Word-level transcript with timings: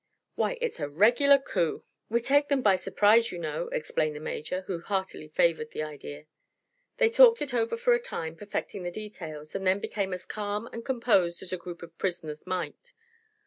Why 0.33 0.57
it's 0.61 0.79
a 0.79 0.89
regular 0.89 1.37
coup!" 1.37 1.83
"We 2.09 2.21
take 2.21 2.47
them 2.47 2.63
by 2.63 2.75
surprise, 2.75 3.31
you 3.31 3.37
know," 3.37 3.67
explained 3.67 4.15
the 4.15 4.19
Major, 4.19 4.61
who 4.61 4.79
heartily 4.81 5.27
favored 5.27 5.69
the 5.73 5.83
idea. 5.83 6.25
They 6.97 7.07
talked 7.11 7.39
it 7.39 7.53
over 7.53 7.77
for 7.77 7.93
a 7.93 7.99
time, 8.01 8.35
perfecting 8.35 8.81
the 8.81 8.89
details, 8.89 9.53
and 9.53 9.67
then 9.67 9.77
became 9.79 10.11
as 10.11 10.25
calm 10.25 10.65
and 10.73 10.83
composed 10.83 11.43
as 11.43 11.53
a 11.53 11.57
group 11.61 11.83
of 11.83 11.95
prisoners 11.99 12.47
might. 12.47 12.93